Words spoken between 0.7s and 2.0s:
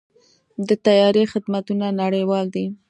طیارې خدمتونه